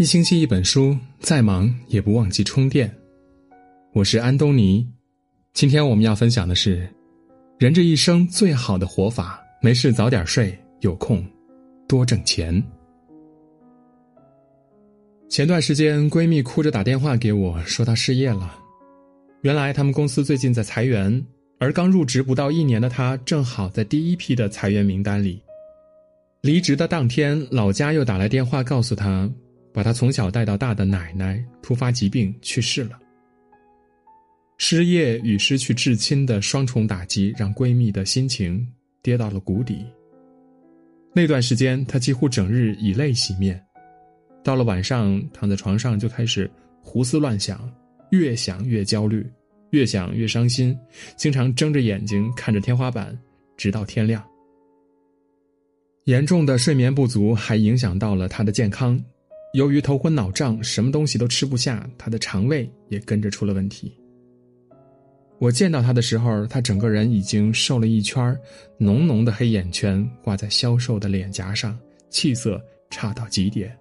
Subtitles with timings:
[0.00, 2.90] 一星期一本书，再忙也不忘记充电。
[3.92, 4.88] 我是安东尼，
[5.52, 6.88] 今天我们要分享的是，
[7.58, 11.22] 人这一生最好的活法：没事早点睡，有空
[11.86, 12.64] 多挣钱。
[15.28, 18.58] 前段时间，闺蜜哭着打电话给我说她失业了。
[19.42, 21.22] 原来他们公司最近在裁员，
[21.58, 25.42] 而刚入职不到一年的她，正好在第一批的裁员名单里。
[26.40, 29.30] 离职的当天，老家又打来电话告诉她，
[29.72, 32.98] 把她从小带到大的奶奶突发疾病去世了。
[34.58, 38.66] 失业与失去至亲的双重打击，让闺蜜的心情
[39.02, 39.86] 跌到了谷底。
[41.14, 43.60] 那段时间，她几乎整日以泪洗面，
[44.44, 46.50] 到了晚上，躺在床上就开始
[46.82, 47.72] 胡思乱想，
[48.10, 49.26] 越想越焦虑，
[49.70, 50.78] 越想越伤心，
[51.16, 53.18] 经常睁着眼睛看着天花板，
[53.56, 54.22] 直到天亮。
[56.04, 59.02] 严重的睡眠不足还影响到了他的健康，
[59.52, 63.92] 由于头昏脑胀，什么东西都吃不下，他的肠胃也跟着出了问题。
[65.38, 68.36] 我见到他的时候，他整个人已经瘦了一圈
[68.78, 71.76] 浓浓的黑眼圈挂在消瘦的脸颊上，
[72.10, 73.76] 气色差到极点。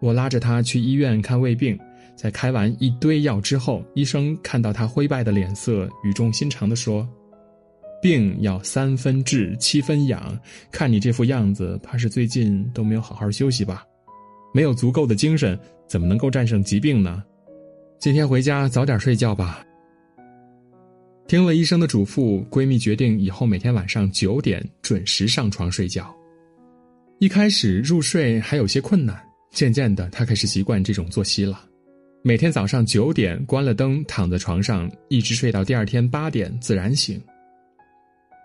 [0.00, 1.78] 我拉着他去医院看胃病，
[2.16, 7.08] 在开完一堆药之后，医生看到他灰败的脸色，语重心长地说。
[8.02, 10.36] 病要三分治，七分养。
[10.72, 13.86] 看你这副样子，怕是最近都没有好好休息吧？
[14.52, 17.22] 没有足够的精神，怎么能够战胜疾病呢？
[17.98, 19.64] 今天回家早点睡觉吧。
[21.26, 26.14] 听了医生的嘱咐，闺蜜决定以后每天晚上九点准时上床睡觉。
[27.20, 29.18] 一开始入睡还有些困难，
[29.52, 31.64] 渐渐的她开始习惯这种作息了。
[32.22, 37.20] 每天早上九点关了灯，躺在床上一直睡到第二天八点自然醒。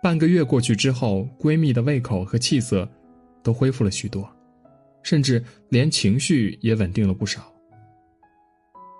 [0.01, 2.87] 半个月过去之后，闺蜜的胃口和气色
[3.43, 4.29] 都恢复了许多，
[5.07, 7.49] 甚至连情绪也稳定了不少。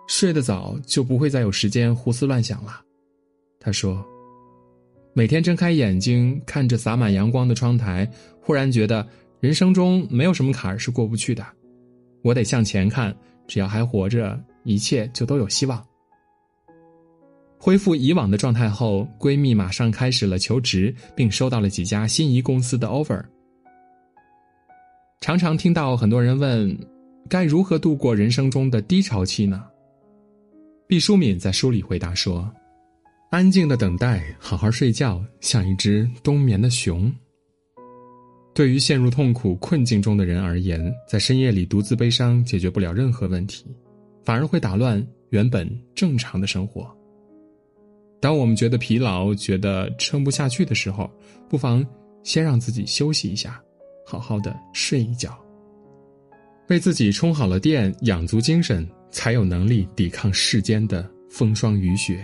[0.07, 2.79] 睡得早就不会再有时间胡思乱想了，
[3.59, 4.01] 她说
[5.11, 8.09] ：“每天睁开眼睛看着洒满阳光的窗台，
[8.39, 9.05] 忽然觉得
[9.41, 11.45] 人生中没有什么坎儿是过不去的，
[12.21, 13.13] 我得向前看，
[13.45, 15.85] 只要还活着，一切就都有希望。”
[17.59, 23.21] 恢复以往的状态后，闺蜜马上开始了求职，并收到了几家心仪公司的 offer。
[25.19, 26.77] 常常听到很多人问，
[27.27, 29.63] 该如何度过人生中的低潮期呢？
[30.87, 32.49] 毕淑敏在书里回答说
[33.31, 37.11] ：“安静的等待，好好睡觉，像一只冬眠的熊。”
[38.53, 43.65] 对于陷入痛苦困境中的人而言，在深夜里独自悲伤解决不了任何问题，
[44.23, 46.89] 反而会打乱原本正常的生活。
[48.21, 51.11] 当我们觉得疲劳、觉得撑不下去的时候，
[51.49, 51.85] 不妨
[52.23, 53.61] 先让自己休息一下，
[54.09, 55.37] 好好的睡一觉，
[56.69, 62.17] 为自己充好了电，养足精神，才有能力抵抗世间的风霜雨雪。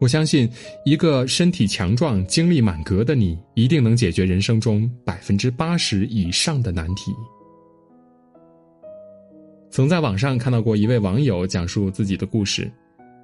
[0.00, 0.48] 我相信，
[0.86, 7.12] 一个身体强壮、精力满格的你，一定能解决人生中百分之八十以上的难题。
[9.70, 12.72] 曾在网上看到过一位网友讲述自己的故事。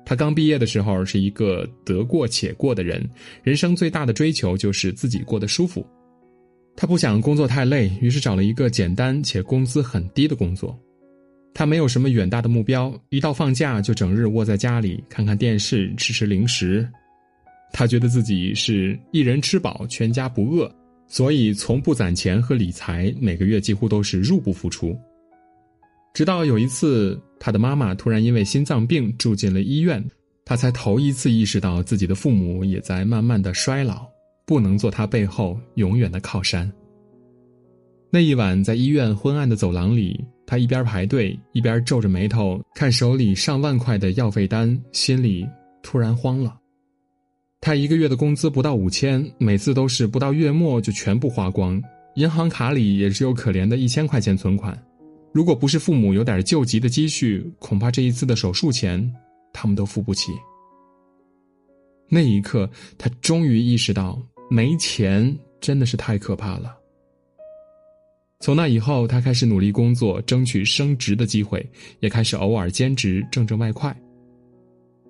[0.05, 3.03] 他刚毕业的时候是一个得过且过的人，
[3.43, 5.87] 人生最大的追求就是自己过得舒服。
[6.81, 10.79] 他不想工作太累，于是找了一个简单且工资很低的工作。
[11.53, 16.89] 他没有什么远大的目标，一到放假就整日窝在家里看看电视，吃吃零食。
[17.73, 20.73] 他觉得自己是一人吃饱全家不饿，
[21.09, 24.97] 所以从不攒钱和理财，每个月几乎都是入不敷出。
[26.15, 30.01] 直到有一次，他的妈妈突然因为心脏病住进了医院，
[30.45, 34.07] 他才头一次意识到自己的父母也在慢慢的衰老，
[34.49, 36.73] 不能做他背后永远的靠山。
[38.11, 45.47] 那一晚，在医院昏暗的走廊里，他一边排队，一边皱着眉头看手里上万块的药费单，心里
[45.83, 46.59] 突然慌了。
[47.61, 51.79] 他一个月的工资不到五千，每次都是不到月末就全部花光，
[52.15, 54.83] 银行卡里也只有可怜的一千块钱存款。
[55.31, 59.15] 如果不是父母有点救急的积蓄，恐怕这一次的手术钱，
[59.53, 60.33] 他们都付不起。
[62.09, 66.77] 那一刻，他终于意识到，没钱真的是太可怕了。
[68.41, 71.69] 从那以后，他开始努力工作，争取升职的机会，
[72.01, 73.95] 也开始偶尔兼职挣挣外快。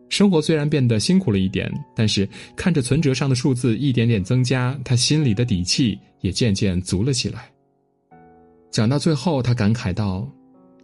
[0.08, 2.26] 生活虽然变得辛苦了一点，但是
[2.56, 7.50] 看着存折上的数字一点点增加，他心里的底气也渐渐足了起来。
[8.70, 10.26] 讲到最后，他感慨道：“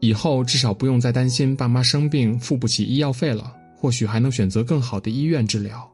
[0.00, 5.90] 以后至少不用再担心爸妈生病付不起医药费了，或许还能选择更好的医院治疗。”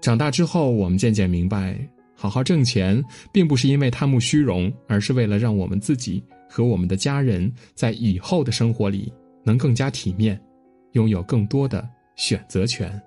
[0.00, 1.78] 长大之后，我们渐渐明白，
[2.14, 3.02] 好好挣钱，
[3.32, 9.12] 并不是因为贪慕虚荣，而是为了让我们自己和我们的家人在以后的生活里
[9.44, 10.40] 能更加体面，
[10.92, 13.00] 拥有更多的选择权。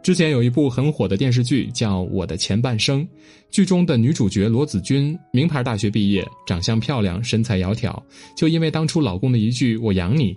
[0.00, 3.04] 之前有一部很火的电视剧叫《我的前半生》，
[3.50, 8.00] 剧中的女主角罗子君，名牌大学毕业，长相漂亮，身材窈窕，
[8.36, 10.32] 就因为当初老公的一句“我养你”，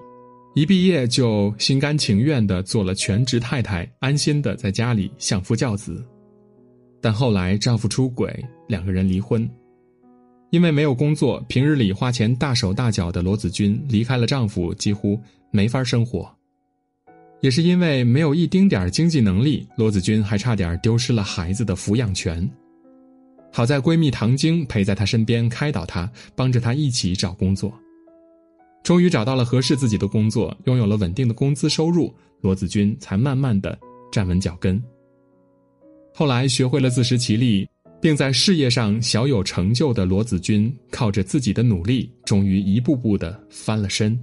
[0.53, 6.03] 一毕业就心甘情愿的做了全职太太，安心的在家里相夫教子。
[6.99, 8.37] 但后来丈夫出轨，
[8.67, 9.49] 两个人离婚。
[10.49, 15.17] 因为没有工作，平日里花钱大手大脚的罗子君离开了丈夫，几乎
[15.51, 16.29] 没法生活。
[17.39, 22.47] 也是因为没有一丁点经济能力，罗子君还差点丢失了孩子的抚养权。
[23.53, 27.73] 好在闺蜜唐晶陪在她身边开导她，帮着她一起找工作。
[28.91, 33.79] 终于找到了合适自己的工作，拥有了稳定的工资收入，罗子君才慢慢的
[34.11, 34.83] 站稳脚跟。
[36.13, 37.65] 后来学会了自食其力，
[38.01, 44.19] 并在事业上小有成就的罗子君，靠着自己的努力，终于一步步的翻了身。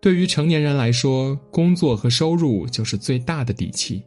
[0.00, 4.02] 对于成年人来说，工作和收入就是最大的底气，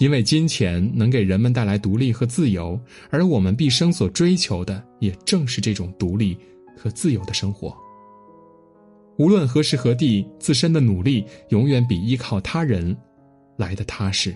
[0.00, 2.76] 因为金钱能给人们带来独立和自由，
[3.10, 6.36] 而我们毕生所追求的也正是这种独立
[6.76, 7.72] 和自由的生活。
[9.18, 12.96] 无论何时何地，自身的努力永远比依靠他人
[13.56, 14.34] 来的踏实。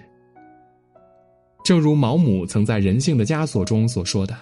[1.64, 4.36] 正如毛姆曾在《人性的枷锁》中所说的：“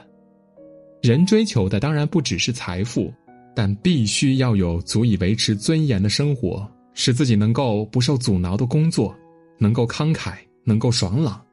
[1.03, 3.13] 人追求的当然不只是财富。”
[3.53, 9.15] 但必须要有足以维持尊严的生活，使自己能够不受阻挠的工作，
[9.59, 10.35] 能够慷慨，
[10.65, 11.45] 能够爽朗，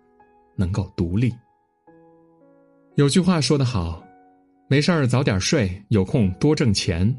[0.56, 1.34] 能够独立。
[2.96, 4.02] 有句话说得好
[4.70, 7.14] ：“没事儿早点睡，有空多挣钱。”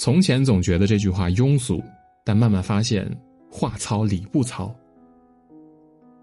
[0.00, 1.82] 从前总觉得这句话庸俗，
[2.24, 3.04] 但慢慢发现
[3.50, 4.72] 话糙理不糙。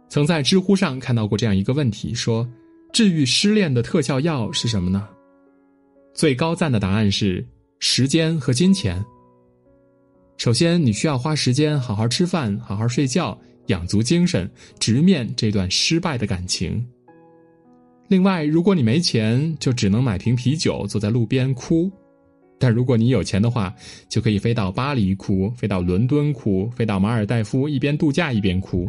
[0.07, 2.49] 曾在知乎上看到过这样一个问题：说
[2.93, 5.05] 治愈失恋的特效药是什么呢？
[6.13, 7.45] 最高赞的答案是。
[7.79, 9.03] 时间和金钱。
[10.37, 13.37] 首先，你需要花时间好好吃饭、好好睡觉，
[13.67, 14.49] 养足精神，
[14.79, 16.83] 直面这段失败的感情。
[18.07, 21.91] 另外，如果你没钱，就只能买瓶啤酒，坐在路边哭；
[22.59, 23.73] 但如果你有钱的话，
[24.09, 28.87] 就可以飞到巴黎哭，飞到伦敦哭，飞到马尔代夫，一边度假一边哭。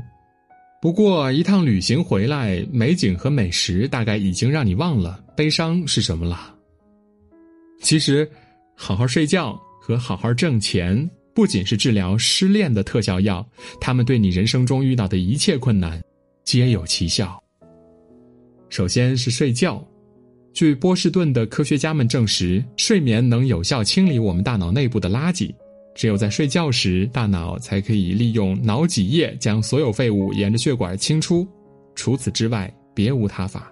[0.80, 6.54] 不过，一趟旅行回来，美景和美食大概已经让你忘了悲伤是什么了。
[7.80, 8.28] 其实。
[8.78, 13.42] 好好睡觉和好好挣钱，不仅是治疗失恋的特效药，
[13.80, 15.98] 他们对你人生中遇到的一切困难，
[16.44, 17.42] 皆有奇效。
[18.68, 19.82] 首先是睡觉，
[20.56, 25.54] 据波士顿的科学家们证实，睡眠能有效清理我们大脑内部的垃圾。
[25.94, 31.46] 只有在睡觉时，大脑才可以利用脑脊液将所有废物沿着血管清出，
[31.94, 33.70] 除此之外别无他法。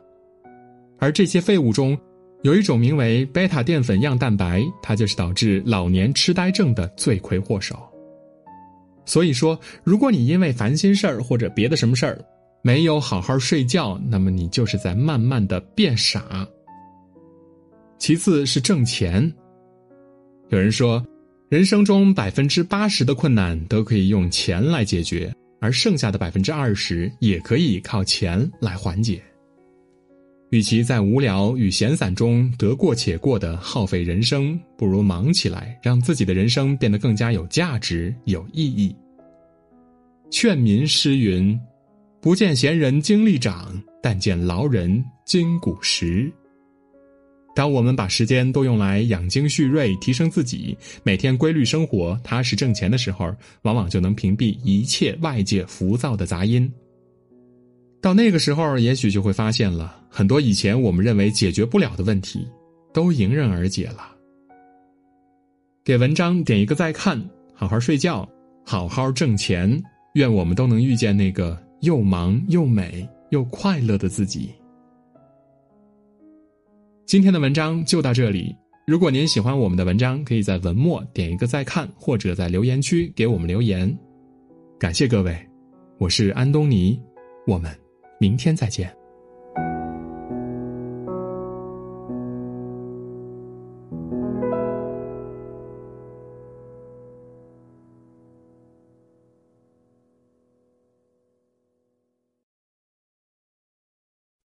[0.99, 1.99] 而这些废物中，
[2.43, 7.79] 有一种名为贝塔淀粉样蛋白，它就是导致老年痴呆症的罪魁祸首。
[9.07, 12.23] 所以说，如果你因为烦心事儿或者别的什么事儿，
[12.61, 16.47] 没有好好睡觉，那么你就是在慢慢的变傻。
[18.05, 19.33] 其次是挣钱。
[20.51, 21.03] 有人说，
[21.49, 29.23] 人生中百分之八十的困难都可以用钱来解决，而剩下的百分之二十也可以靠钱来缓解。
[30.51, 38.95] 与其在无聊与闲散中得过且过的耗费人生，不如忙起来，让自己的人生变得更加有价值、有意义。
[40.31, 41.59] 劝民诗云
[42.21, 46.31] ：“不见闲人精力长，但见劳人筋骨实。”
[47.55, 53.33] 当我们把时间都用来养精蓄锐、提升自己，每天规律生活、踏实挣钱的时候，
[53.63, 56.71] 往往就能屏蔽一切外界浮躁的杂音。
[58.01, 62.47] 到那个时候，也许就会发现了很多以前我们认为解决不了的问题，
[62.93, 64.11] 都迎刃而解了。
[65.85, 67.23] 给文章点一个再看，
[67.55, 68.29] 好好睡觉，
[68.65, 69.81] 好好挣钱，
[70.15, 74.51] 愿我们都能遇见那个又忙又美又快乐的自己。
[77.07, 78.57] 今天的文章就到这里。
[78.87, 83.95] 如果您喜欢我们的文章，可以在文末点一个再看，或者在留言区给我们留言。
[84.79, 85.37] 感谢各位，
[85.99, 86.99] 我是安东尼，
[87.47, 87.71] 我们。
[88.19, 88.91] 明天再见。